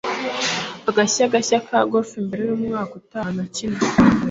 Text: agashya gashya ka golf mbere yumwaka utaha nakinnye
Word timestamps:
agashya 0.89 1.31
gashya 1.33 1.57
ka 1.67 1.79
golf 1.91 2.11
mbere 2.25 2.41
yumwaka 2.49 2.93
utaha 3.01 3.29
nakinnye 3.37 3.81